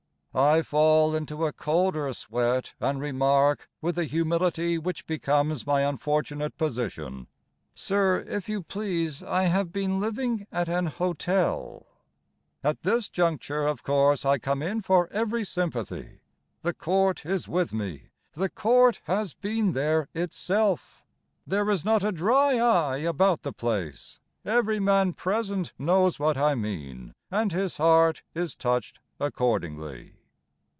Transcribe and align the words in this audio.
I 0.33 0.61
fall 0.61 1.13
into 1.13 1.43
a 1.45 1.51
colder 1.51 2.13
sweat 2.13 2.73
And 2.79 3.01
remark, 3.01 3.67
With 3.81 3.97
a 3.99 4.05
humility 4.05 4.77
Which 4.77 5.05
becomes 5.05 5.67
my 5.67 5.81
unfortunate 5.81 6.55
position, 6.57 7.27
"Sir, 7.75 8.21
if 8.25 8.47
you 8.47 8.63
please, 8.63 9.21
I 9.21 9.47
have 9.47 9.73
been 9.73 9.99
living 9.99 10.47
at 10.49 10.69
an 10.69 10.85
hotel." 10.85 11.85
At 12.63 12.83
this 12.83 13.09
juncture 13.09 13.67
of 13.67 13.83
course 13.83 14.23
I 14.23 14.37
come 14.37 14.61
in 14.63 14.79
for 14.81 15.09
every 15.11 15.43
sympathy: 15.43 16.21
The 16.61 16.73
Court 16.73 17.25
is 17.25 17.49
with 17.49 17.73
me, 17.73 18.03
The 18.31 18.47
Court 18.49 19.01
has 19.07 19.33
been 19.33 19.73
there 19.73 20.07
itself; 20.13 21.03
There 21.45 21.69
is 21.69 21.83
not 21.83 22.05
a 22.05 22.11
dry 22.13 22.57
eye 22.57 22.99
about 22.99 23.41
the 23.41 23.51
place, 23.51 24.21
Every 24.45 24.79
man 24.79 25.11
present 25.11 25.73
knows 25.77 26.19
what 26.19 26.37
I 26.37 26.55
mean, 26.55 27.15
And 27.29 27.51
his 27.51 27.75
heart 27.75 28.23
is 28.33 28.55
touched 28.55 28.99
accordingly. 29.19 30.13